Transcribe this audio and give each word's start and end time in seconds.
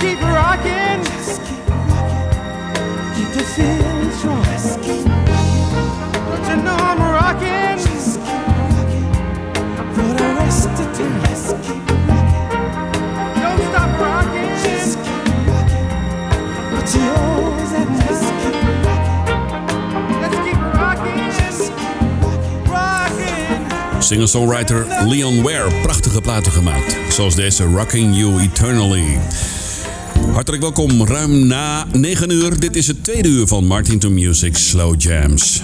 Keep 0.00 0.20
rocking. 0.20 1.02
Just 1.04 1.40
keep 1.44 1.68
rocking. 1.68 2.30
Keep 3.14 3.30
the 3.32 3.42
feeling 3.54 4.12
strong. 4.12 4.44
Just 4.44 4.80
keep 4.82 5.04
rocking. 5.06 5.70
Don't 6.28 6.46
you 6.48 6.56
know 6.62 6.76
I'm 6.76 7.00
rocking? 7.00 7.78
Just 7.78 8.20
keep 8.20 8.46
rocking. 8.68 9.08
For 9.94 10.08
the 10.20 10.28
rest 10.38 10.68
of 10.68 10.76
time. 10.96 11.22
Just 11.24 11.48
keep 11.62 11.84
rocking. 12.08 12.48
Don't 13.40 13.60
stop 13.70 13.90
rocking. 14.00 14.52
Just 14.62 14.92
keep 15.04 15.26
rocking. 15.48 15.88
But 16.72 16.86
you 16.94 17.04
always 17.16 17.72
at 17.72 17.88
me. 17.88 17.98
Just 18.08 18.28
keep 18.40 18.56
rocking. 18.86 19.18
Just 20.20 20.38
keep 20.44 20.60
rocking. 20.74 21.24
Just. 21.38 21.64
Rocking. 22.68 24.02
Singer-songwriter 24.02 24.86
Leon 25.06 25.42
Ware. 25.42 25.70
Prachtige 25.82 26.20
platen 26.20 26.52
gemaakt. 26.52 26.96
Zoals 27.08 27.34
deze 27.34 27.64
Rocking 27.64 28.16
You 28.16 28.40
Eternally. 28.40 29.18
Hartelijk 30.34 30.62
welkom, 30.62 31.06
ruim 31.06 31.46
na 31.46 31.86
9 31.92 32.30
uur. 32.30 32.60
Dit 32.60 32.76
is 32.76 32.86
het 32.86 33.04
tweede 33.04 33.28
uur 33.28 33.46
van 33.46 33.66
Martin 33.66 33.98
to 33.98 34.10
Music 34.10 34.56
Slow 34.56 35.00
Jams. 35.00 35.62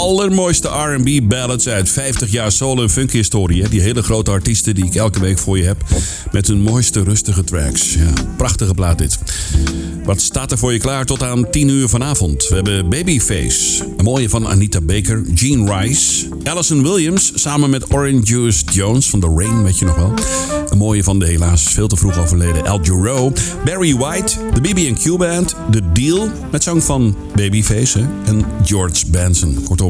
Allermooiste 0.00 0.68
R&B 0.68 1.28
ballads 1.28 1.68
uit 1.68 1.90
50 1.90 2.30
jaar 2.30 2.52
soul 2.52 2.82
en 2.82 2.90
funk 2.90 3.12
historie. 3.12 3.68
Die 3.68 3.80
hele 3.80 4.02
grote 4.02 4.30
artiesten 4.30 4.74
die 4.74 4.84
ik 4.84 4.94
elke 4.94 5.20
week 5.20 5.38
voor 5.38 5.58
je 5.58 5.64
heb. 5.64 5.84
Met 6.32 6.46
hun 6.46 6.60
mooiste 6.60 7.02
rustige 7.02 7.44
tracks. 7.44 7.94
Ja, 7.94 8.12
prachtige 8.36 8.74
plaat 8.74 8.98
dit. 8.98 9.18
Wat 10.04 10.20
staat 10.20 10.52
er 10.52 10.58
voor 10.58 10.72
je 10.72 10.78
klaar 10.78 11.04
tot 11.04 11.22
aan 11.22 11.50
10 11.50 11.68
uur 11.68 11.88
vanavond? 11.88 12.48
We 12.48 12.54
hebben 12.54 12.88
Babyface, 12.88 13.84
een 13.96 14.04
mooie 14.04 14.28
van 14.28 14.48
Anita 14.48 14.80
Baker, 14.80 15.24
Gene 15.34 15.78
Rice, 15.78 16.26
Allison 16.44 16.82
Williams 16.82 17.32
samen 17.34 17.70
met 17.70 17.92
Orange 17.92 18.22
Juice 18.22 18.64
Jones 18.64 19.10
van 19.10 19.20
The 19.20 19.34
Rain, 19.36 19.62
weet 19.62 19.78
je 19.78 19.84
nog 19.84 19.96
wel. 19.96 20.14
Een 20.68 20.78
mooie 20.78 21.04
van 21.04 21.18
de 21.18 21.26
helaas 21.26 21.62
veel 21.62 21.88
te 21.88 21.96
vroeg 21.96 22.18
overleden 22.18 22.66
Al 22.66 22.80
Jarreau, 22.82 23.32
Barry 23.64 23.96
White, 23.96 24.38
de 24.54 24.60
BB&Q 24.60 25.16
Band, 25.18 25.56
The 25.70 25.82
Deal 25.92 26.28
met 26.50 26.62
zang 26.62 26.82
van 26.82 27.16
Babyface 27.34 28.08
en 28.24 28.44
George 28.64 29.04
Benson. 29.10 29.62
Kortom, 29.64 29.89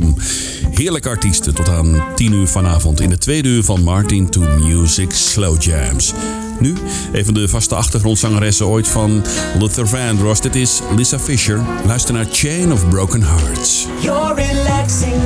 heerlijke 0.70 1.08
artiesten 1.08 1.54
tot 1.54 1.68
aan 1.68 2.04
10 2.14 2.32
uur 2.32 2.46
vanavond 2.46 3.00
in 3.00 3.08
de 3.08 3.18
tweede 3.18 3.48
uur 3.48 3.64
van 3.64 3.82
Martin 3.82 4.30
to 4.30 4.40
Music 4.40 5.12
Slow 5.12 5.62
Jams. 5.62 6.12
Nu, 6.60 6.74
een 7.12 7.24
van 7.24 7.34
de 7.34 7.48
vaste 7.48 7.74
achtergrondzangeressen 7.74 8.66
ooit 8.66 8.88
van 8.88 9.22
Luther 9.58 9.88
Vandross. 9.88 10.40
Dit 10.40 10.54
is 10.54 10.80
Lisa 10.96 11.18
Fisher. 11.18 11.60
Luister 11.86 12.14
naar 12.14 12.26
Chain 12.30 12.72
of 12.72 12.88
Broken 12.88 13.22
Hearts. 13.22 13.86
Relaxing. 14.34 15.20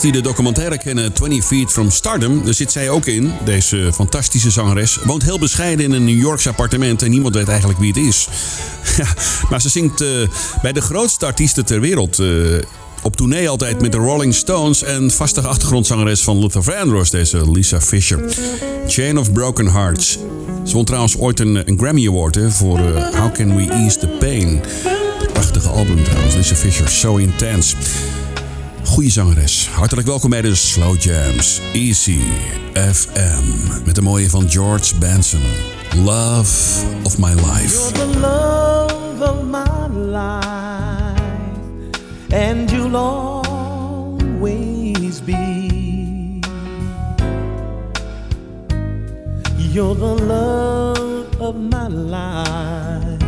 Die 0.00 0.12
de 0.12 0.20
documentaire 0.20 0.78
kennen 0.78 1.12
20 1.12 1.44
Feet 1.44 1.70
from 1.70 1.90
Stardom, 1.90 2.44
daar 2.44 2.54
zit 2.54 2.72
zij 2.72 2.90
ook 2.90 3.06
in. 3.06 3.32
Deze 3.44 3.90
fantastische 3.94 4.50
zangeres 4.50 4.98
woont 5.04 5.22
heel 5.22 5.38
bescheiden 5.38 5.84
in 5.84 5.92
een 5.92 6.04
New 6.04 6.20
Yorks 6.20 6.46
appartement 6.46 7.02
en 7.02 7.10
niemand 7.10 7.34
weet 7.34 7.48
eigenlijk 7.48 7.78
wie 7.78 7.88
het 7.88 8.02
is. 8.02 8.28
Ja, 8.96 9.06
maar 9.50 9.60
ze 9.60 9.68
zingt 9.68 10.00
eh, 10.00 10.08
bij 10.62 10.72
de 10.72 10.80
grootste 10.80 11.26
artiesten 11.26 11.64
ter 11.64 11.80
wereld. 11.80 12.18
eh, 12.18 12.26
op 13.02 13.16
tournee 13.16 13.48
altijd 13.48 13.80
met 13.80 13.92
de 13.92 13.98
Rolling 13.98 14.34
Stones 14.34 14.82
en 14.82 15.10
vastige 15.10 15.46
achtergrondzangeres 15.46 16.20
van 16.22 16.38
Luther 16.38 16.62
Vandross, 16.62 17.10
deze 17.10 17.50
Lisa 17.50 17.80
Fisher. 17.80 18.24
Chain 18.86 19.18
of 19.18 19.32
Broken 19.32 19.66
Hearts. 19.66 20.18
Ze 20.64 20.74
won 20.74 20.84
trouwens 20.84 21.16
ooit 21.18 21.40
een, 21.40 21.64
Grammy 21.76 22.08
Award 22.08 22.38
voor 22.48 22.78
eh, 22.78 23.20
How 23.20 23.32
Can 23.32 23.56
We 23.56 23.72
Ease 23.72 23.98
the 23.98 24.08
Pain. 24.08 24.60
Prachtige 25.32 25.68
album 25.68 26.04
trouwens, 26.04 26.34
Lisa 26.34 26.54
Fisher, 26.54 26.88
So 26.88 27.16
Intense. 27.16 27.76
Goede 28.88 29.10
zangeres. 29.10 29.68
Hartelijk 29.68 30.06
welkom 30.06 30.30
bij 30.30 30.42
de 30.42 30.54
Slow 30.54 31.00
Jams. 31.00 31.60
Easy 31.72 32.18
FM. 32.74 33.84
Met 33.84 33.94
de 33.94 34.02
mooie 34.02 34.30
van 34.30 34.50
George 34.50 34.98
Benson. 34.98 35.42
Love 36.04 36.84
of 37.02 37.18
my 37.18 37.32
life. 37.34 37.92
You're 37.92 38.12
the 38.12 38.18
love 38.18 39.30
of 39.30 39.42
my 39.42 39.88
life, 39.96 41.22
and 42.34 42.70
you'll 42.70 42.96
always 42.96 44.44
be. 45.24 46.40
You're 49.56 49.98
the 49.98 50.24
love 50.24 51.26
of 51.38 51.54
my 51.54 51.88
life, 51.88 53.24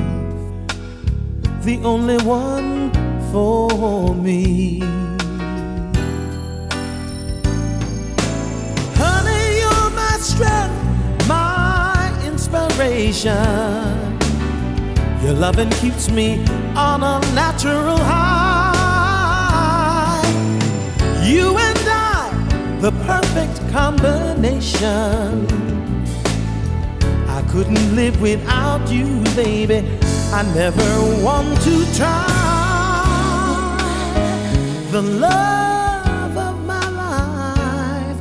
the 1.65 1.79
only 1.83 2.17
one 2.25 2.91
for 3.33 4.17
me. 4.17 5.00
Inspiration. 12.81 14.19
Your 15.23 15.35
loving 15.35 15.71
keeps 15.71 16.11
me 16.11 16.43
on 16.75 17.03
a 17.03 17.21
natural 17.35 17.99
high. 17.99 18.23
You 21.23 21.59
and 21.59 21.79
I, 21.87 22.31
the 22.81 22.93
perfect 23.05 23.61
combination. 23.71 25.47
I 27.29 27.43
couldn't 27.51 27.95
live 27.95 28.21
without 28.21 28.91
you, 28.91 29.23
baby. 29.37 29.85
I 30.33 30.43
never 30.55 31.23
want 31.23 31.61
to 31.63 31.85
try. 31.95 32.27
The 34.91 35.03
love 35.03 36.37
of 36.37 36.65
my 36.67 36.89
life, 36.89 38.19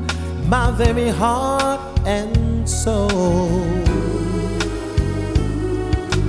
my 0.48 0.72
very 0.72 1.10
heart 1.10 1.80
and 2.06 2.68
soul 2.70 3.89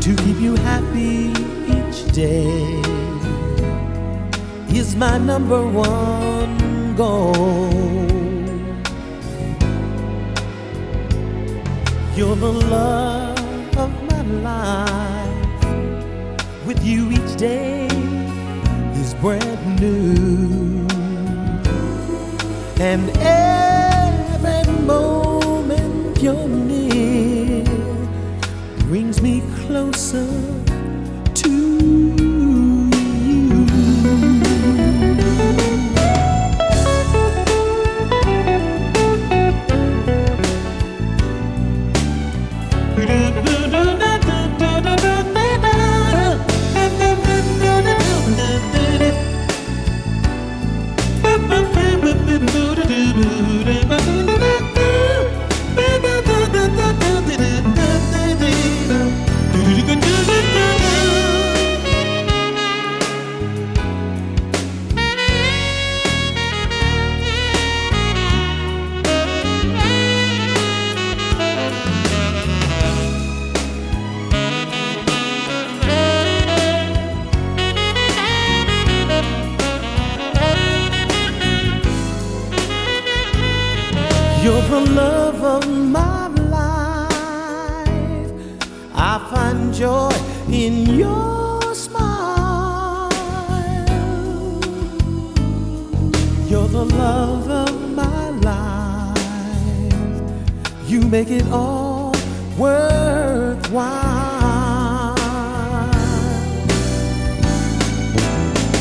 to 0.00 0.16
keep 0.16 0.40
you 0.40 0.57
happy 0.57 1.30
each 1.69 2.11
day 2.12 2.80
is 4.73 4.97
my 4.97 5.19
number 5.19 5.62
one 5.62 6.97
goal. 6.97 7.71
You're 12.16 12.37
the 12.37 12.52
love 12.76 13.76
of 13.76 13.90
my 14.11 14.23
life. 14.49 15.64
With 16.66 16.83
you 16.83 17.11
each 17.11 17.37
day 17.37 17.87
is 19.02 19.12
brand 19.14 19.80
new. 19.80 20.87
And 22.80 23.11
every 23.19 24.73
moment 24.85 26.23
you're 26.23 26.49
near 26.49 27.64
brings 28.88 29.21
me 29.21 29.42
closer 29.70 30.59
You're 84.42 84.62
the 84.62 84.80
love 84.80 85.42
of 85.44 85.68
my 85.68 86.28
life. 86.28 87.11
I 88.94 89.18
find 89.30 89.75
joy 89.75 90.11
in 90.50 90.87
your 90.87 91.75
smile. 91.75 93.11
You're 96.49 96.68
the 96.68 96.87
love 96.87 97.50
of 97.50 97.90
my 97.94 98.30
life. 98.30 99.18
You 100.87 101.02
make 101.02 101.28
it 101.28 101.47
all 101.52 102.14
worthwhile. 102.56 103.94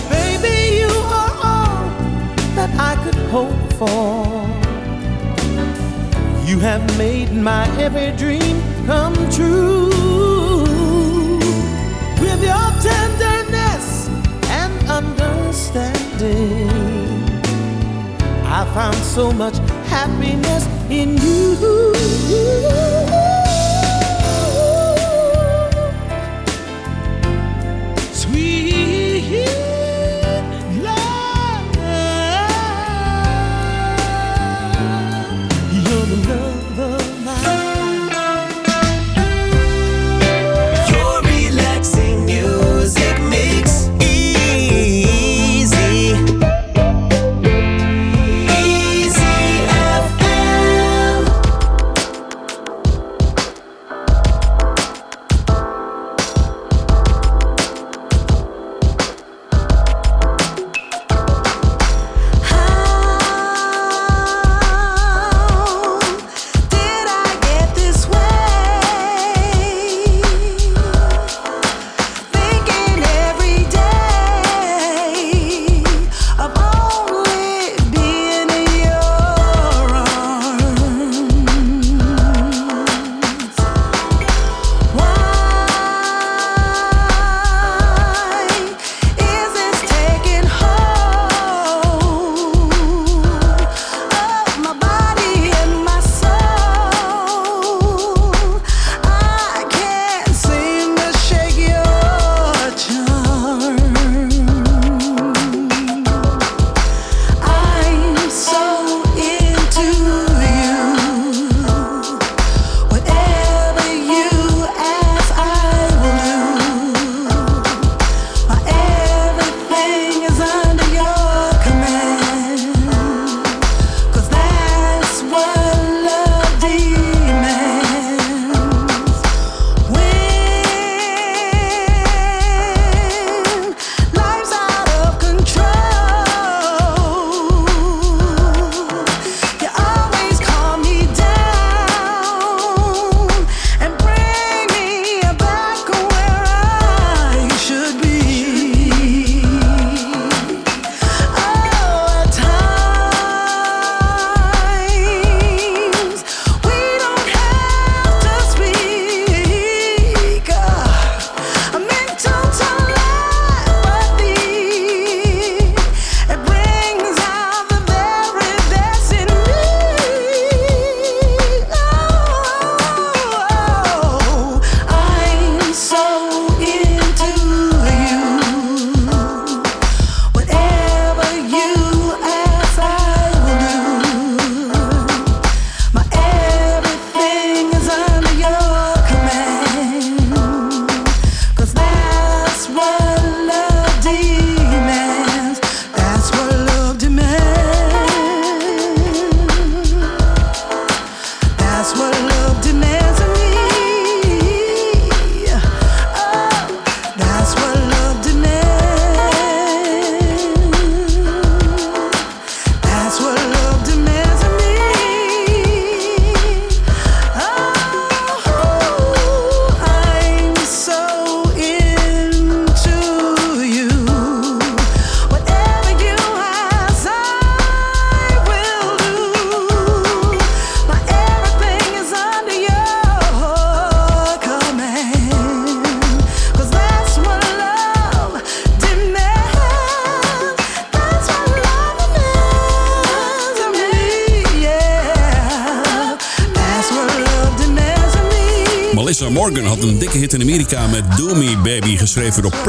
Baby, 0.09 0.77
you 0.79 0.93
are 1.19 1.35
all 1.43 1.89
that 2.55 2.71
I 2.79 2.95
could 3.03 3.19
hope 3.29 3.73
for. 3.73 4.58
You 6.49 6.57
have 6.57 6.81
made 6.97 7.31
my 7.31 7.67
every 7.77 8.11
dream 8.17 8.59
come 8.87 9.13
true. 9.29 9.85
With 12.19 12.41
your 12.41 12.69
tenderness 12.81 14.09
and 14.49 14.73
understanding, 14.89 16.67
I 18.45 18.65
found 18.73 18.95
so 18.95 19.31
much 19.31 19.59
happiness 19.93 20.65
in 20.89 21.17
you. 21.19 23.08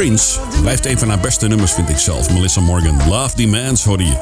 Blijft 0.01 0.87
een 0.87 0.99
van 0.99 1.09
haar 1.09 1.21
beste 1.21 1.47
nummers, 1.47 1.73
vind 1.73 1.89
ik 1.89 1.99
zelf. 1.99 2.33
Melissa 2.33 2.61
Morgan, 2.61 3.09
Love 3.09 3.37
Demands, 3.37 3.85
hoorde 3.85 4.05
je 4.05 4.17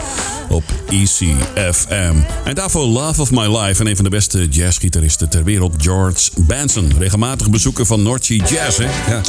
op 0.48 0.64
ECFM. 0.88 2.14
En 2.44 2.54
daarvoor 2.54 2.86
Love 2.86 3.20
of 3.20 3.30
My 3.30 3.56
Life 3.56 3.80
en 3.80 3.86
een 3.86 3.96
van 3.96 4.04
de 4.04 4.10
beste 4.10 4.48
jazzgitaristen 4.48 5.28
ter 5.28 5.44
wereld, 5.44 5.74
George 5.78 6.30
Benson. 6.36 6.92
Regelmatig 6.98 7.50
bezoeker 7.50 7.86
van 7.86 8.02
North 8.02 8.24
Sea 8.24 8.44
Jazz, 8.44 8.78
hè? 8.78 8.84
Ja. 8.84 9.20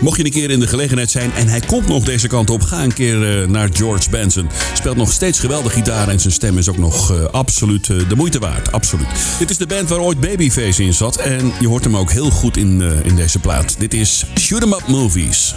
Mocht 0.00 0.16
je 0.16 0.24
een 0.24 0.30
keer 0.30 0.50
in 0.50 0.60
de 0.60 0.66
gelegenheid 0.66 1.10
zijn 1.10 1.32
en 1.32 1.48
hij 1.48 1.60
komt 1.60 1.88
nog 1.88 2.04
deze 2.04 2.28
kant 2.28 2.50
op, 2.50 2.62
ga 2.62 2.82
een 2.82 2.92
keer 2.92 3.42
eh, 3.42 3.48
naar 3.48 3.68
George 3.72 4.10
Benson. 4.10 4.48
Speelt 4.74 4.96
nog 4.96 5.12
steeds 5.12 5.38
geweldig 5.38 5.72
gitaar 5.72 6.08
en 6.08 6.20
zijn 6.20 6.32
stem 6.32 6.58
is 6.58 6.68
ook 6.68 6.78
nog 6.78 7.12
eh, 7.12 7.24
absoluut 7.24 7.90
eh, 7.90 8.08
de 8.08 8.16
moeite 8.16 8.38
waard. 8.38 8.72
Absoluut. 8.72 9.06
Dit 9.38 9.50
is 9.50 9.56
de 9.56 9.66
band 9.66 9.88
waar 9.88 10.00
ooit 10.00 10.20
Babyface 10.20 10.82
in 10.82 10.94
zat 10.94 11.16
en 11.16 11.52
je 11.60 11.68
hoort 11.68 11.84
hem 11.84 11.96
ook 11.96 12.10
heel 12.10 12.30
goed 12.30 12.56
in, 12.56 12.82
in 13.04 13.16
deze 13.16 13.38
plaat. 13.38 13.76
Dit 13.78 13.94
is 13.94 14.24
Shoot 14.38 14.62
'em 14.62 14.72
Up 14.72 14.86
Movies. 14.86 15.54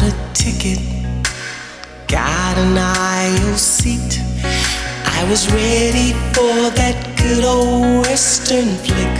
Bought 0.00 0.12
a 0.12 0.34
ticket, 0.34 0.78
got 2.06 2.56
an 2.56 2.78
aisle 2.78 3.56
seat. 3.56 4.20
I 5.04 5.26
was 5.28 5.52
ready 5.52 6.12
for 6.32 6.70
that 6.78 6.96
good 7.18 7.44
old 7.44 8.06
western 8.06 8.76
flick. 8.76 9.16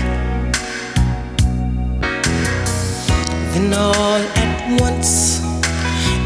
Then 3.53 3.75
all 3.75 4.23
at 4.37 4.81
once, 4.81 5.43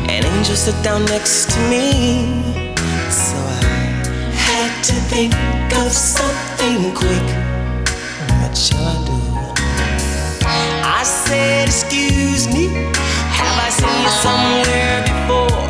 an 0.08 0.24
angel 0.24 0.54
sat 0.54 0.84
down 0.84 1.04
next 1.06 1.50
to 1.50 1.58
me. 1.68 2.76
So 3.10 3.36
I 3.36 4.30
had 4.46 4.84
to 4.84 4.94
think 5.10 5.34
of 5.82 5.90
something 5.90 6.94
quick. 6.94 7.28
What 8.40 8.56
shall 8.56 8.84
I 8.84 9.04
do? 9.04 9.18
I 10.86 11.02
said, 11.02 11.66
Excuse 11.68 12.46
me, 12.54 12.68
have 13.40 13.58
I 13.66 13.70
seen 13.70 13.96
you 14.04 14.12
somewhere 14.26 14.96
before? 15.10 15.62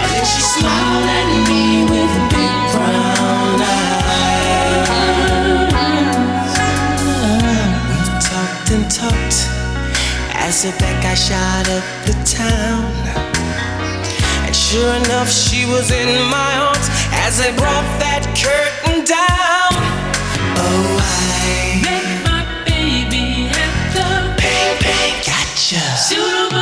And 0.00 0.08
then 0.12 0.24
she 0.24 0.40
smiled 0.40 1.06
at 1.18 1.28
me 1.48 1.84
with 1.92 2.12
big 2.32 2.54
brown 2.74 3.60
eyes. 3.62 4.88
We 7.88 7.98
talked 8.30 8.68
and 8.76 8.86
talked 8.90 9.38
as 10.34 10.64
if 10.64 10.78
that 10.78 10.96
guy 11.02 11.14
shot 11.14 11.66
up 11.76 11.84
the 12.06 12.14
town. 12.24 12.92
And 14.46 14.54
sure 14.54 14.94
enough, 15.04 15.30
she 15.30 15.64
was 15.66 15.90
in 15.90 16.08
my 16.30 16.52
arms 16.68 16.86
as 17.26 17.40
I 17.40 17.50
brought 17.56 17.88
that 18.04 18.22
curtain 18.38 19.04
down. 19.04 19.74
Oh, 20.58 20.98
I 21.02 21.82
Met 21.82 22.06
my 22.28 22.42
baby 22.64 23.48
at 23.50 23.72
the 23.94 24.08
bang 24.38 24.74
bang 24.82 25.14
gotcha. 25.26 25.82
shoot 26.06 26.52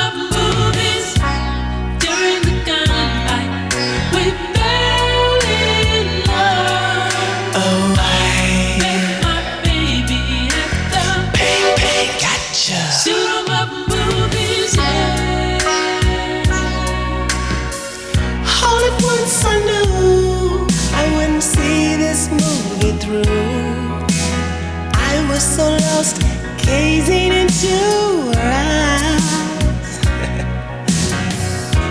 gazing 26.64 27.32
into 27.32 28.32
her 28.34 28.50
eyes. 28.52 29.26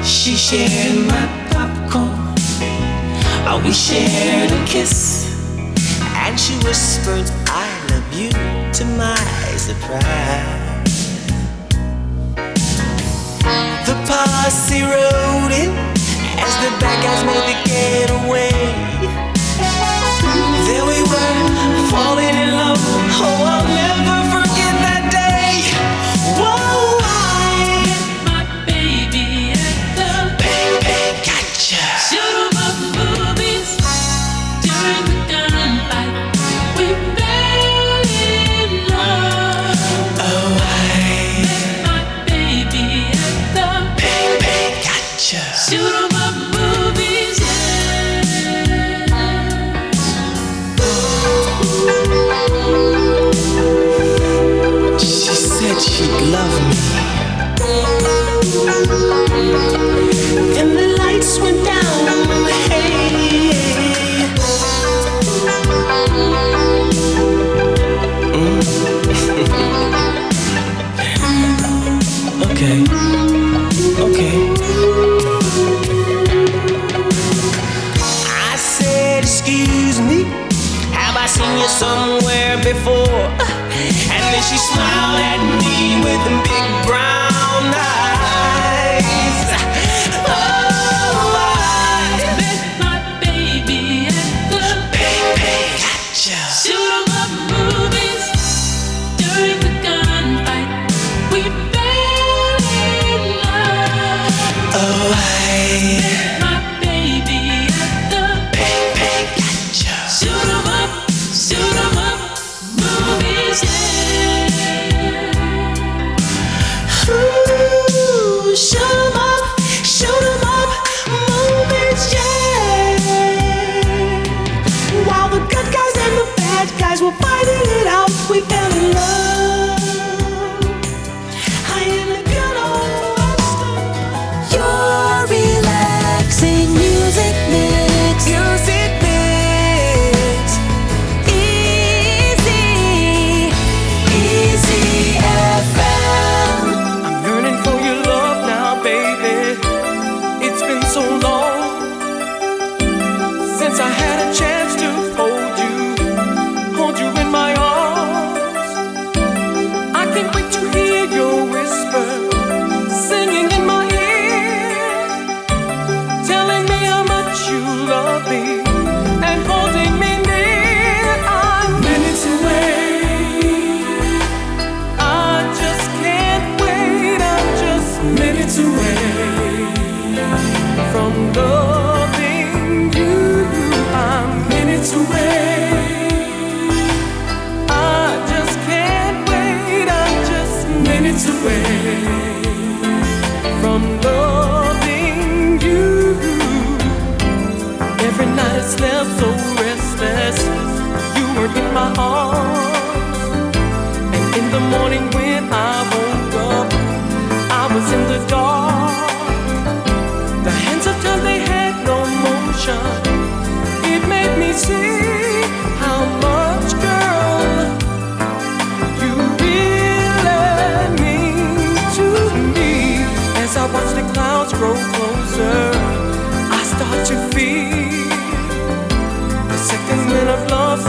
she 0.14 0.36
shared 0.36 1.08
my 1.08 1.26
popcorn. 1.52 2.34
Oh, 3.48 3.62
we 3.64 3.72
shared 3.72 4.52
a 4.52 4.66
kiss. 4.66 5.32
And 6.16 6.40
she 6.40 6.56
whispered, 6.66 7.30
I 7.48 7.68
love 7.90 8.14
you 8.14 8.30
to 8.30 8.86
my 8.98 9.16
surprise. 9.58 10.74
The 13.88 13.96
posse 14.08 14.82
rode 14.82 15.52
in 15.52 15.72
as 16.46 16.56
the 16.64 16.72
bad 16.80 16.98
guys 17.04 17.24
made 17.26 17.46
the 17.52 17.58
getaway. 17.70 17.93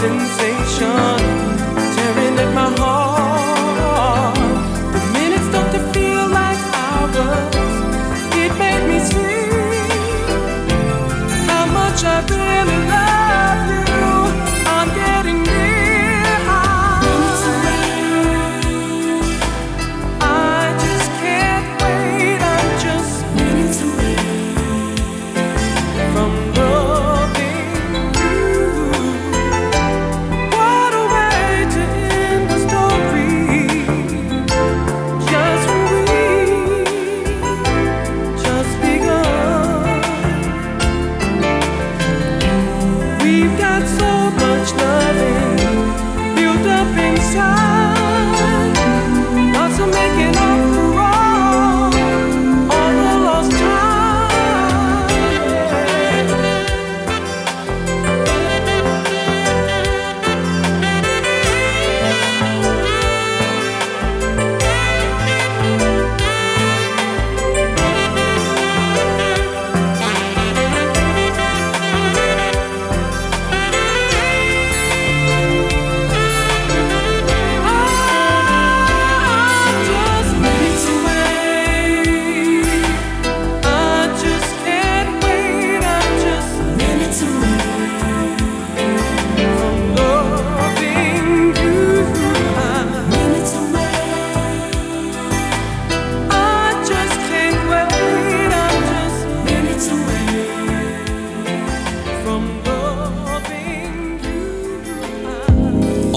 sensation. 0.04 1.03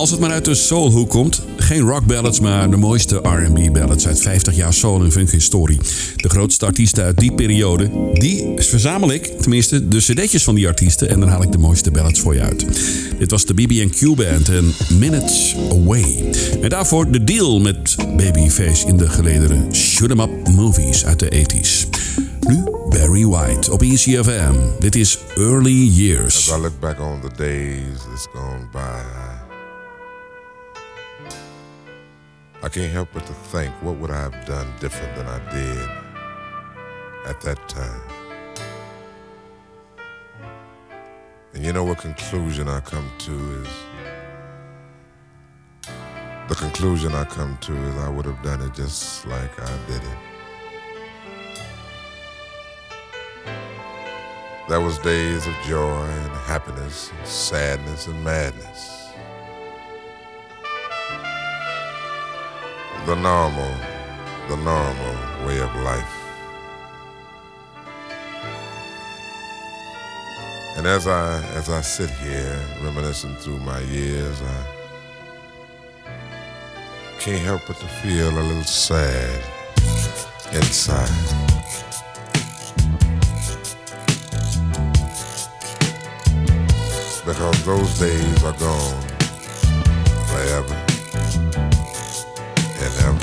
Het 0.05 0.19
maar 0.19 0.31
uit 0.31 0.45
de 0.45 0.55
soulhoek 0.55 1.09
komt. 1.09 1.41
Geen 1.57 1.81
rock 1.81 2.05
ballads, 2.05 2.39
maar 2.39 2.69
de 2.69 2.77
mooiste 2.77 3.15
R&B 3.15 3.73
ballads 3.73 4.07
uit 4.07 4.19
50 4.19 4.55
jaar 4.55 4.73
soul 4.73 5.03
en 5.03 5.11
funk 5.11 5.31
historie. 5.31 5.79
De 6.15 6.29
grootste 6.29 6.65
artiesten 6.65 7.03
uit 7.03 7.17
die 7.17 7.33
periode, 7.33 7.89
die 8.13 8.45
verzamel 8.55 9.11
ik, 9.11 9.41
tenminste 9.41 9.87
de 9.87 9.97
cd'tjes 9.97 10.43
van 10.43 10.55
die 10.55 10.67
artiesten 10.67 11.09
en 11.09 11.19
dan 11.19 11.29
haal 11.29 11.43
ik 11.43 11.51
de 11.51 11.57
mooiste 11.57 11.91
ballads 11.91 12.19
voor 12.19 12.33
je 12.33 12.41
uit. 12.41 12.65
Dit 13.19 13.31
was 13.31 13.45
de 13.45 13.53
BB&Q 13.53 14.15
Band 14.15 14.49
en 14.49 14.73
Minutes 14.99 15.55
Away. 15.71 16.29
En 16.61 16.69
daarvoor 16.69 17.11
de 17.11 17.23
deal 17.23 17.59
met 17.59 17.95
Babyface 18.17 18.87
in 18.87 18.97
de 18.97 19.09
gelederen 19.09 19.75
Shoot 19.75 20.09
'em 20.09 20.19
Up 20.19 20.47
movies 20.47 21.05
uit 21.05 21.19
de 21.19 21.29
80s. 21.29 21.87
Nu 22.47 22.63
Barry 22.89 23.25
White 23.25 23.71
op 23.71 23.81
ECFM. 23.81 24.55
Dit 24.79 24.95
is 24.95 25.19
Early 25.35 25.87
Years. 25.87 26.51
As 26.51 26.57
I 26.57 26.61
look 26.61 26.79
back 26.79 26.99
on 26.99 27.21
the 27.21 27.31
days 27.37 27.97
that's 28.09 28.27
gone 28.33 28.67
by, 28.71 29.36
I, 32.67 32.69
can't 32.69 32.91
help 32.91 33.07
but 33.13 33.25
to 33.25 33.33
think, 33.33 33.73
what 33.81 33.95
would 33.95 34.11
I 34.11 34.23
have 34.23 34.45
done 34.45 34.67
different 34.81 35.15
than 35.15 35.25
I 35.25 35.39
did 35.53 35.89
at 37.25 37.39
that 37.39 37.69
time? 37.69 38.01
And 41.53 41.63
you 41.63 41.71
know 41.71 41.85
what 41.85 41.99
conclusion 41.99 42.67
I 42.67 42.81
come 42.81 43.09
to 43.19 43.63
is 43.63 43.69
the 46.49 46.55
conclusion 46.55 47.13
I 47.13 47.23
come 47.23 47.57
to 47.61 47.73
is 47.73 47.95
I 47.99 48.09
would 48.09 48.25
have 48.25 48.43
done 48.43 48.61
it 48.61 48.73
just 48.73 49.25
like 49.27 49.57
I 49.61 49.77
did 49.87 50.03
it. 50.03 50.17
There 54.67 54.81
was 54.81 54.97
days 54.99 55.47
of 55.47 55.53
joy 55.65 56.03
and 56.03 56.31
happiness, 56.45 57.13
and 57.17 57.25
sadness 57.25 58.07
and 58.07 58.21
madness. 58.25 58.96
The 63.07 63.15
normal, 63.15 63.73
the 64.49 64.57
normal 64.57 65.47
way 65.47 65.61
of 65.61 65.73
life. 65.77 66.15
And 70.75 70.85
as 70.85 71.07
I 71.07 71.41
as 71.55 71.69
I 71.69 71.79
sit 71.79 72.09
here 72.09 72.59
reminiscing 72.83 73.35
through 73.37 73.59
my 73.59 73.79
years, 73.79 74.41
I 74.41 74.65
can't 77.21 77.41
help 77.45 77.61
but 77.65 77.77
to 77.77 77.87
feel 78.03 78.27
a 78.27 78.43
little 78.43 78.63
sad 78.63 79.41
inside. 80.51 81.07
because 87.25 87.65
those 87.65 87.99
days 87.99 88.43
are 88.43 88.57
gone 88.57 89.01
forever 90.27 91.66
and 92.79 92.93
ever 92.99 93.16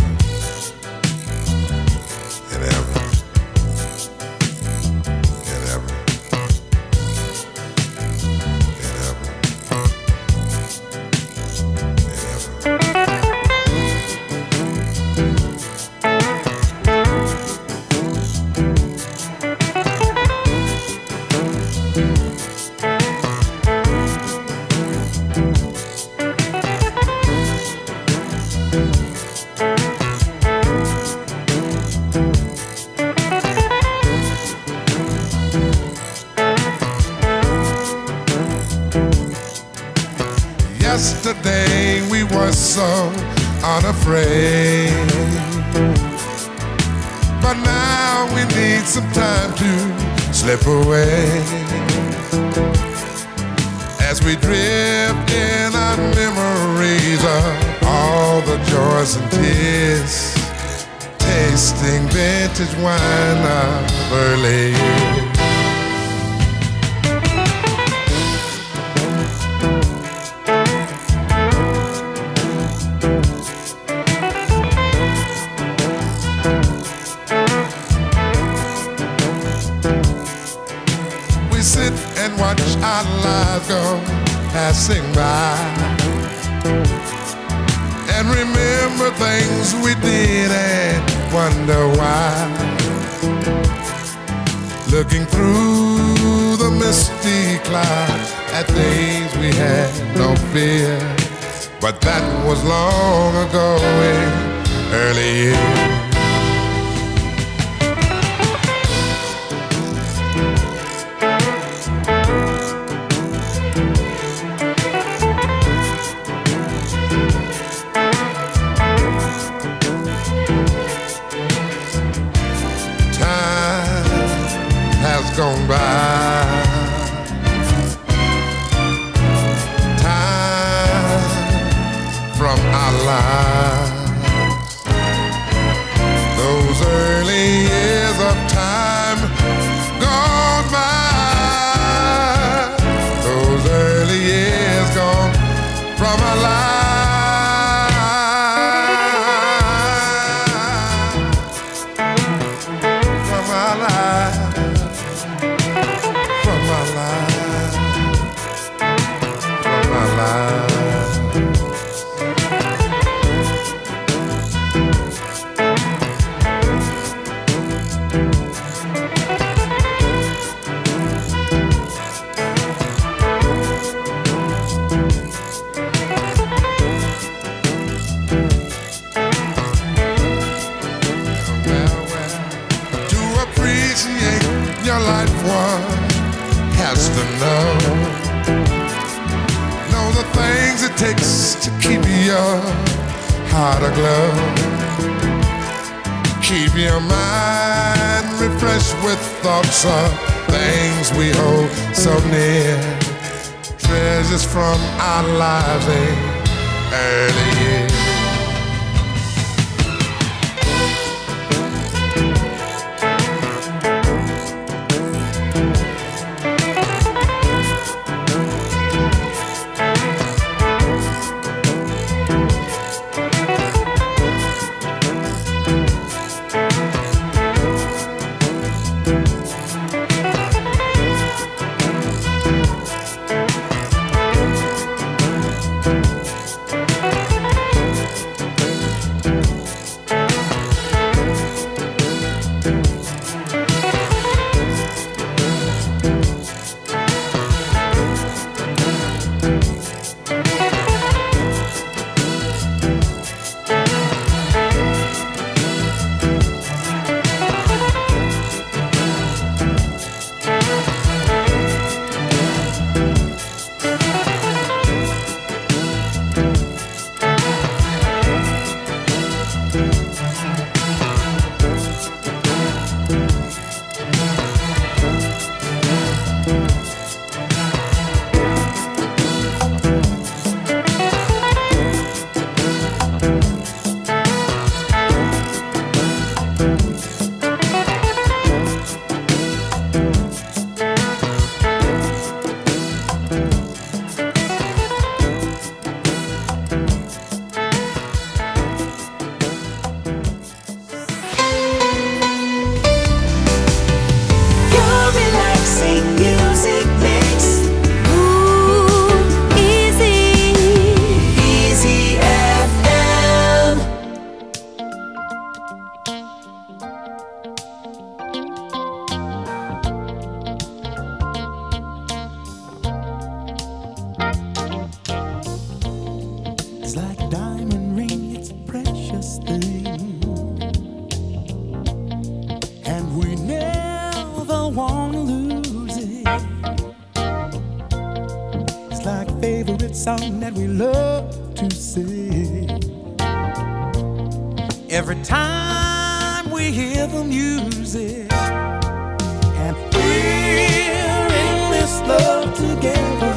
every 344.95 345.21
time 345.25 346.49
we 346.53 346.71
hear 346.71 347.05
the 347.09 347.25
music. 347.25 348.33
And 348.33 349.77
we're 349.93 351.27
in 351.43 351.71
this 351.73 352.01
love 352.03 352.55
together. 352.55 353.35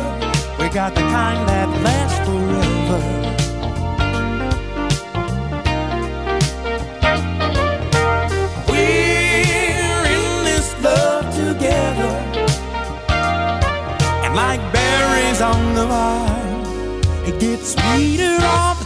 We 0.59 0.69
got 0.69 0.93
the 0.93 1.01
kind 1.01 1.49
that 1.49 1.67
lasts 1.81 2.19
forever. 2.27 3.01
We're 8.69 10.05
in 10.15 10.43
this 10.45 10.67
love 10.83 11.25
together, 11.33 12.13
and 14.23 14.35
like 14.35 14.61
berries 14.71 15.41
on 15.41 15.73
the 15.73 15.87
vine. 15.87 17.27
It 17.27 17.39
gets 17.39 17.73
sweeter 17.73 18.37
all 18.43 18.76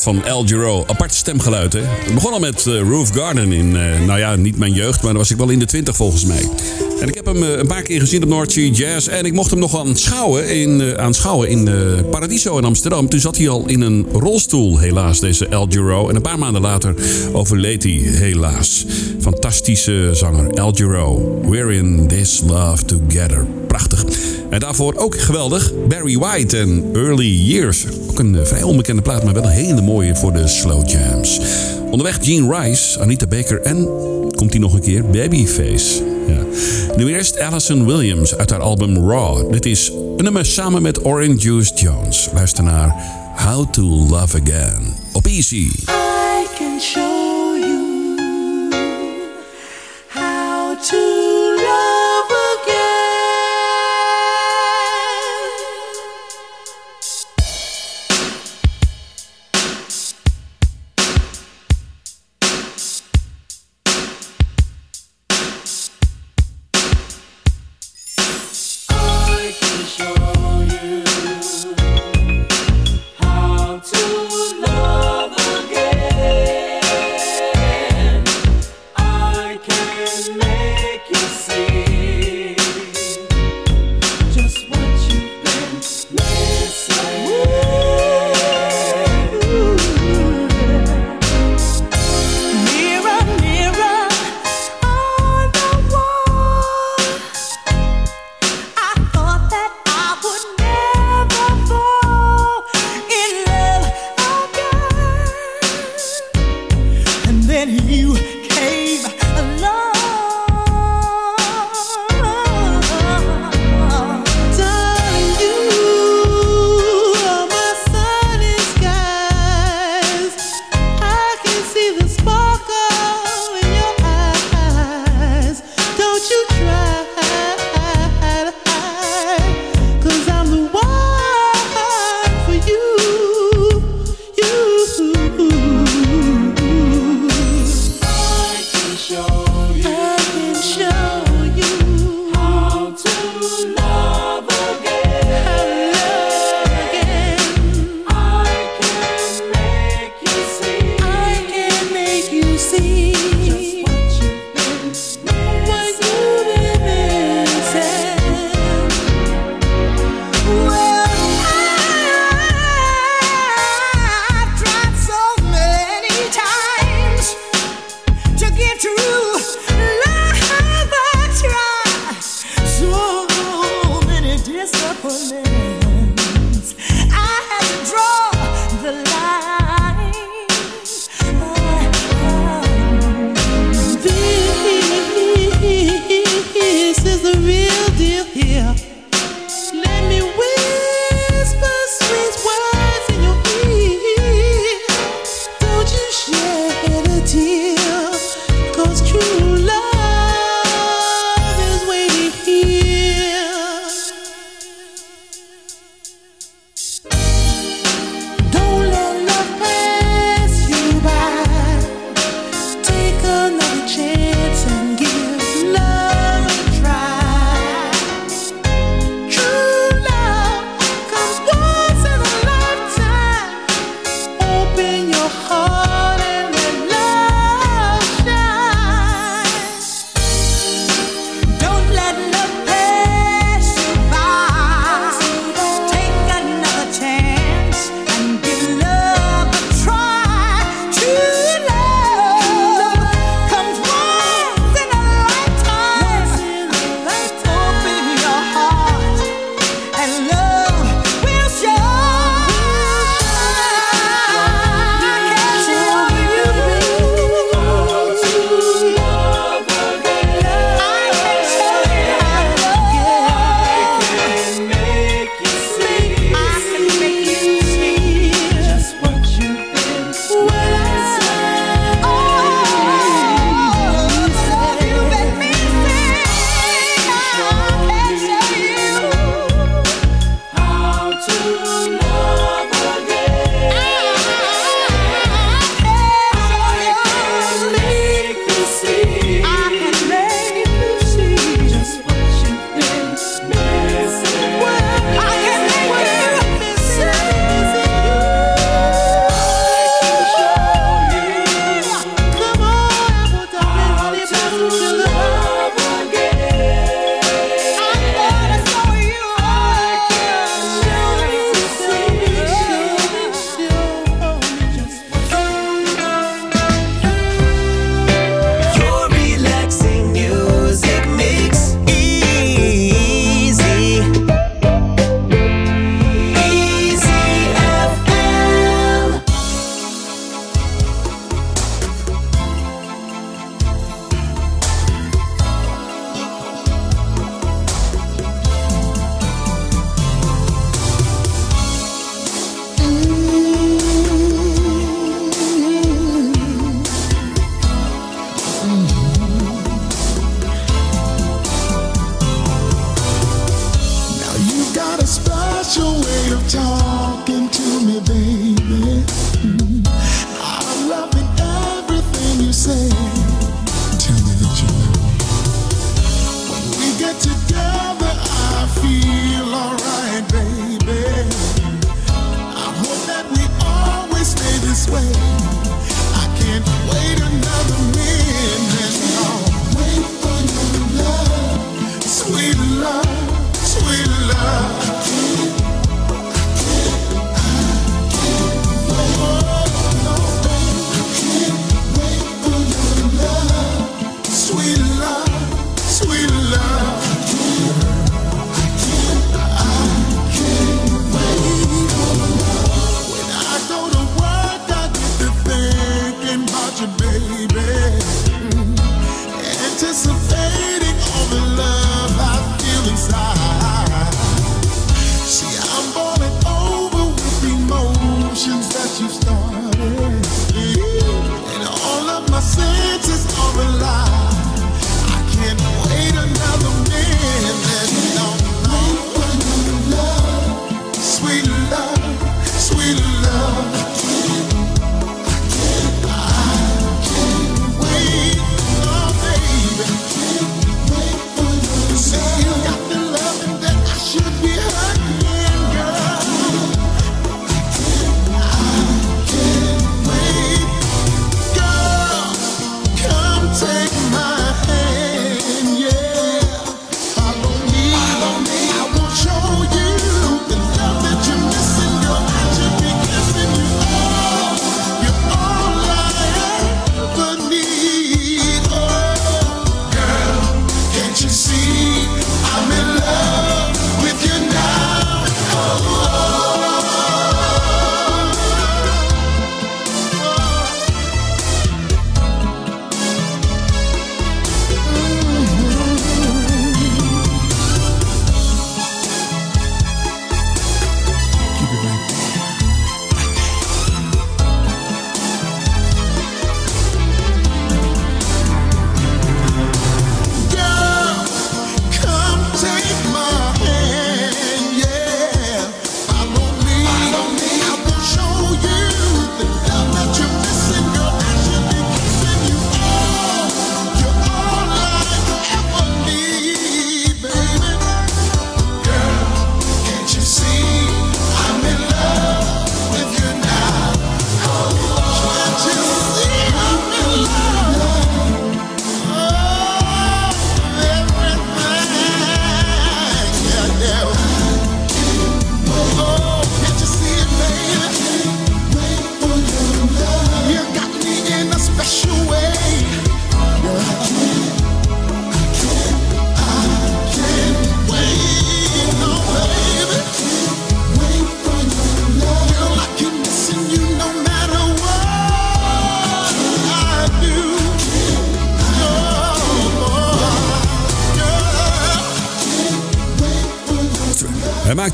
van 0.00 0.24
Al 0.28 0.46
Giro. 0.46 0.84
Apart 0.86 1.14
stemgeluid? 1.14 1.72
Het 1.72 2.14
begon 2.14 2.32
al 2.32 2.38
met 2.38 2.66
eh, 2.66 2.80
Roof 2.80 3.10
Garden 3.10 3.52
in, 3.52 3.76
eh, 3.76 4.06
nou 4.06 4.18
ja, 4.18 4.36
niet 4.36 4.58
mijn 4.58 4.72
jeugd, 4.72 5.02
maar 5.02 5.10
dan 5.10 5.20
was 5.20 5.30
ik 5.30 5.36
wel 5.36 5.48
in 5.48 5.58
de 5.58 5.64
twintig 5.64 5.96
volgens 5.96 6.24
mij. 6.24 6.48
En 7.00 7.08
ik 7.08 7.14
heb 7.14 7.26
hem 7.26 7.42
eh, 7.42 7.58
een 7.58 7.66
paar 7.66 7.82
keer 7.82 8.00
gezien 8.00 8.32
op 8.32 8.50
Sea 8.50 8.70
Jazz. 8.70 9.08
En 9.08 9.24
ik 9.24 9.32
mocht 9.32 9.50
hem 9.50 9.58
nog 9.58 9.78
aanschouwen 9.78 10.48
in, 10.48 10.98
aanschouwen 10.98 11.48
in 11.48 11.70
Paradiso 12.10 12.58
in 12.58 12.64
Amsterdam. 12.64 13.08
Toen 13.08 13.20
zat 13.20 13.36
hij 13.36 13.48
al 13.48 13.64
in 13.66 13.80
een 13.80 14.06
rolstoel, 14.12 14.78
helaas, 14.78 15.20
deze 15.20 15.50
Al 15.50 15.66
Giro. 15.70 16.08
En 16.08 16.16
een 16.16 16.22
paar 16.22 16.38
maanden 16.38 16.62
later 16.62 16.94
overleed 17.32 17.82
hij, 17.82 17.92
helaas. 17.92 18.84
Fantastische 19.20 20.10
zanger, 20.12 20.60
Al 20.60 20.72
Giro. 20.72 21.38
We're 21.42 21.72
in 21.72 22.06
this 22.06 22.40
love 22.46 22.84
together. 22.84 23.46
Prachtig. 23.66 24.04
En 24.50 24.60
daarvoor 24.60 24.94
ook 24.96 25.20
geweldig, 25.20 25.72
Barry 25.88 26.18
White 26.18 26.58
en 26.58 26.90
Early 26.92 27.30
Years. 27.30 27.84
Een 28.20 28.36
eh, 28.36 28.44
vrij 28.44 28.62
onbekende 28.62 29.02
plaat, 29.02 29.24
maar 29.24 29.34
wel 29.34 29.44
een 29.44 29.50
hele 29.50 29.80
mooie 29.80 30.16
voor 30.16 30.32
de 30.32 30.48
slow 30.48 30.88
jams. 30.88 31.40
Onderweg 31.90 32.18
Gene 32.22 32.58
Rice, 32.58 33.00
Anita 33.00 33.26
Baker 33.26 33.62
en, 33.62 33.84
komt 34.34 34.50
hij 34.50 34.58
nog 34.58 34.74
een 34.74 34.80
keer, 34.80 35.04
Babyface. 35.04 36.02
Ja. 36.26 36.44
Nu 36.96 37.14
eerst 37.14 37.38
Alison 37.38 37.86
Williams 37.86 38.36
uit 38.36 38.50
haar 38.50 38.60
album 38.60 39.10
Raw. 39.10 39.52
Dit 39.52 39.66
is 39.66 39.92
een 40.16 40.24
nummer 40.24 40.46
samen 40.46 40.82
met 40.82 41.04
Orange 41.04 41.36
Juice 41.36 41.74
Jones. 41.74 42.28
Luister 42.32 42.64
naar 42.64 42.94
How 43.36 43.70
to 43.70 43.82
Love 43.82 44.40
Again. 44.40 44.94
Op 45.12 45.26
Easy. 45.26 45.68
I 45.88 46.46
can 46.58 47.09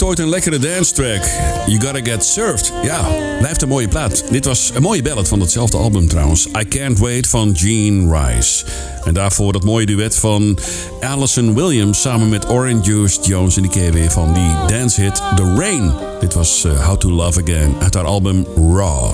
ooit 0.07 0.19
een 0.19 0.29
lekkere 0.29 0.59
dance 0.59 0.93
track. 0.93 1.25
You 1.67 1.81
Gotta 1.81 2.11
Get 2.11 2.25
Served. 2.25 2.73
Ja, 2.83 3.07
blijft 3.39 3.63
een 3.63 3.69
mooie 3.69 3.89
plaat. 3.89 4.25
Dit 4.31 4.45
was 4.45 4.71
een 4.75 4.83
mooie 4.83 5.03
ballad 5.03 5.29
van 5.29 5.41
hetzelfde 5.41 5.77
album 5.77 6.09
trouwens. 6.09 6.47
I 6.47 6.69
Can't 6.69 6.99
Wait 6.99 7.27
van 7.27 7.57
Gene 7.57 8.19
Rice. 8.19 8.65
En 9.05 9.15
daarvoor 9.15 9.53
dat 9.53 9.65
mooie 9.65 9.87
duet 9.87 10.17
van 10.17 10.59
Allison 11.01 11.55
Williams 11.55 12.01
samen 12.01 12.29
met 12.29 12.49
Orange 12.51 12.91
Juice 12.91 13.21
Jones 13.23 13.57
in 13.57 13.63
de 13.63 13.69
KW 13.69 14.11
van 14.11 14.35
die 14.35 14.79
dance 14.79 15.01
hit 15.01 15.15
The 15.15 15.55
Rain. 15.57 15.93
Dit 16.21 16.35
was 16.35 16.65
eh, 16.65 16.87
How 16.87 16.97
to 16.97 17.11
Love 17.11 17.43
Again 17.43 17.75
uit 17.81 17.95
haar 17.95 18.05
album 18.05 18.47
Raw. 18.57 19.11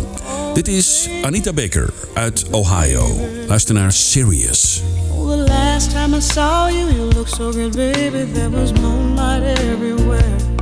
Dit 0.54 0.68
is 0.68 1.08
Anita 1.22 1.52
Baker 1.52 1.92
uit 2.14 2.44
Ohio. 2.50 3.06
Luister 3.46 3.74
naar 3.74 3.92
Sirius. 3.92 4.82
the 5.26 5.36
last 5.36 5.92
time 5.92 6.14
I 6.14 6.20
saw 6.20 6.66
you, 6.68 6.86
you 6.86 7.04
looked 7.04 7.30
so 7.30 7.52
good, 7.52 7.76
baby. 7.76 8.24
There 8.32 8.50
was 8.50 8.72
moonlight 8.72 9.42
everywhere. 9.42 10.61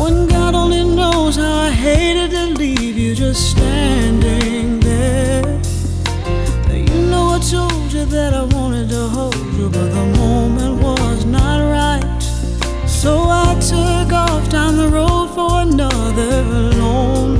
Oh, 0.00 0.06
and 0.06 0.30
God 0.30 0.54
only 0.54 0.84
knows 0.84 1.34
how 1.34 1.62
I 1.66 1.70
hated 1.70 2.30
to 2.30 2.46
leave 2.54 2.96
you 2.96 3.16
just 3.16 3.50
standing 3.50 4.78
there. 4.78 5.42
You 6.70 7.10
know 7.10 7.30
I 7.30 7.40
told 7.40 7.92
you 7.92 8.04
that 8.04 8.32
I 8.32 8.44
wanted 8.44 8.90
to 8.90 9.08
hold 9.08 9.34
you, 9.56 9.68
but 9.68 9.88
the 9.88 10.06
moment 10.16 10.80
was 10.80 11.24
not 11.24 11.58
right. 11.78 12.22
So 12.86 13.24
I 13.28 13.58
took 13.58 14.12
off 14.12 14.48
down 14.48 14.76
the 14.76 14.88
road 14.88 15.34
for 15.34 15.62
another 15.62 16.44
lonely. 16.78 17.37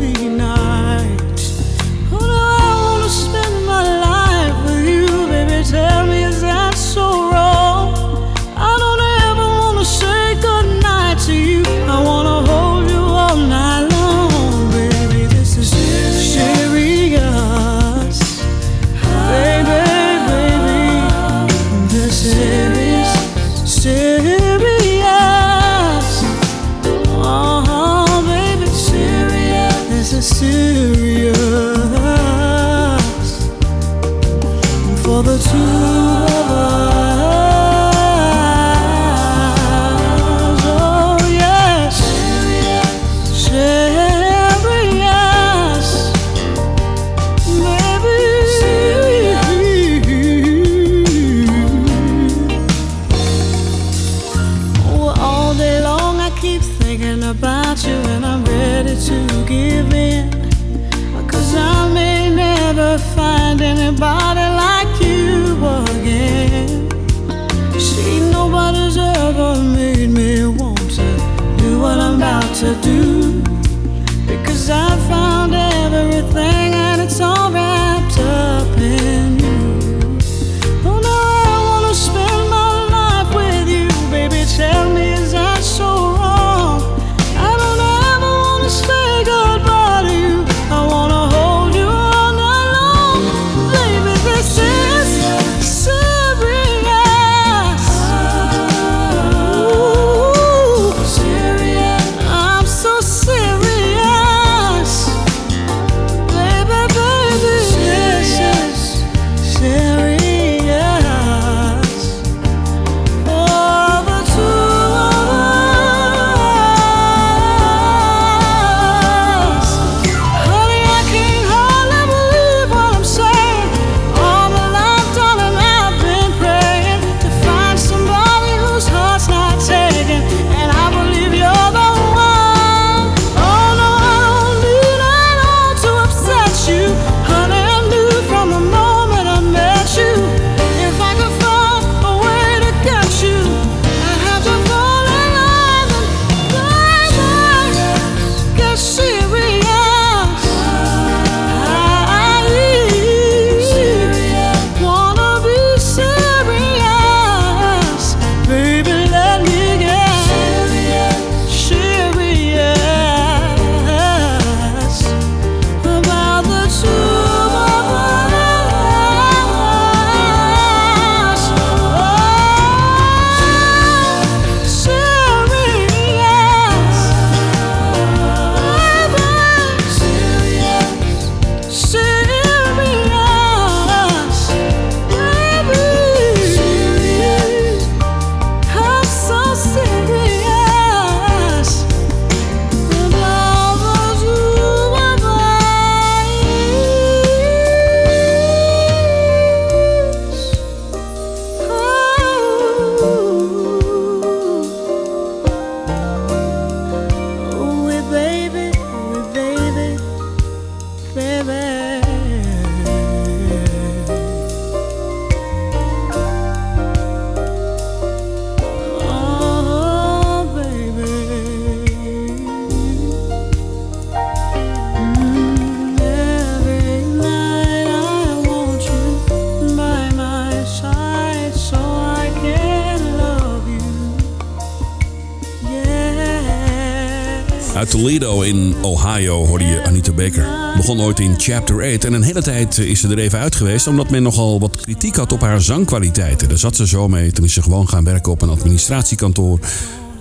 begon 240.89 241.07
ooit 241.07 241.21
in 241.21 241.35
Chapter 241.39 241.95
8 241.95 242.05
en 242.05 242.13
een 242.13 242.23
hele 242.23 242.43
tijd 242.43 242.79
is 242.79 243.01
ze 243.01 243.09
er 243.09 243.19
even 243.19 243.39
uit 243.39 243.57
geweest 243.57 243.87
omdat 243.87 244.11
men 244.11 244.23
nogal 244.23 244.61
wat 244.61 244.77
kritiek 244.77 245.17
had 245.17 245.33
op 245.33 245.41
haar 245.41 245.61
zangkwaliteiten. 245.61 246.49
Daar 246.49 246.59
zat 246.59 246.77
ze 246.77 246.87
zo 246.87 247.09
mee. 247.09 247.33
Toen 247.33 247.45
is 247.45 247.53
ze 247.53 247.63
gewoon 247.63 247.89
gaan 247.89 248.05
werken 248.05 248.33
op 248.33 248.43
een 248.43 248.49
administratiekantoor. 248.49 249.59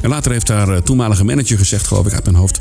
En 0.01 0.09
later 0.09 0.31
heeft 0.31 0.47
haar 0.47 0.69
eh, 0.69 0.81
toenmalige 0.81 1.23
manager 1.23 1.57
gezegd, 1.57 1.87
geloof 1.87 2.05
ik 2.05 2.13
uit 2.13 2.23
mijn 2.23 2.35
hoofd, 2.35 2.59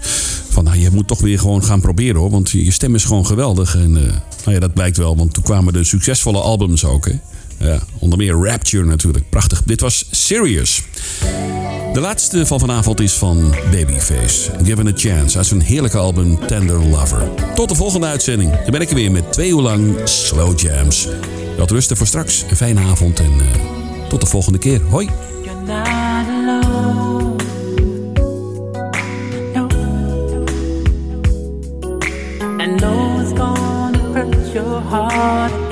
van 0.48 0.64
nou, 0.64 0.78
je 0.78 0.90
moet 0.90 1.06
toch 1.06 1.20
weer 1.20 1.38
gewoon 1.38 1.64
gaan 1.64 1.80
proberen 1.80 2.20
hoor, 2.20 2.30
want 2.30 2.50
je 2.50 2.70
stem 2.70 2.94
is 2.94 3.04
gewoon 3.04 3.26
geweldig. 3.26 3.74
En 3.74 3.96
eh, 3.96 4.02
nou 4.44 4.54
ja, 4.54 4.58
dat 4.58 4.74
blijkt 4.74 4.96
wel, 4.96 5.16
want 5.16 5.34
toen 5.34 5.42
kwamen 5.42 5.72
de 5.72 5.84
succesvolle 5.84 6.40
albums 6.40 6.84
ook. 6.84 7.06
Hè. 7.06 7.18
Onder 7.98 8.18
meer 8.18 8.34
Rapture 8.34 8.84
natuurlijk. 8.84 9.30
Prachtig. 9.30 9.62
Dit 9.62 9.80
was 9.80 10.06
Serious. 10.10 10.82
De 11.92 12.00
laatste 12.00 12.46
van 12.46 12.60
vanavond 12.60 13.00
is 13.00 13.12
van 13.12 13.54
Babyface. 13.70 14.50
Given 14.62 14.86
a 14.86 14.92
Chance 14.94 15.36
uit 15.36 15.46
zijn 15.46 15.60
heerlijke 15.60 15.98
album 15.98 16.46
Tender 16.46 16.84
Lover. 16.84 17.28
Tot 17.54 17.68
de 17.68 17.74
volgende 17.74 18.06
uitzending. 18.06 18.50
Dan 18.50 18.70
ben 18.70 18.80
ik 18.80 18.88
er 18.88 18.94
weer 18.94 19.10
met 19.10 19.32
twee 19.32 19.50
uur 19.50 19.60
lang 19.60 19.94
Slow 20.04 20.58
Jams. 20.58 21.08
Dat 21.56 21.70
rusten 21.70 21.96
voor 21.96 22.06
straks. 22.06 22.44
Een 22.50 22.56
fijne 22.56 22.80
avond 22.80 23.20
en 23.20 23.32
eh, 23.40 24.08
tot 24.08 24.20
de 24.20 24.26
volgende 24.26 24.58
keer. 24.58 24.80
Hoi. 24.82 25.08
your 34.56 34.80
heart 34.80 35.65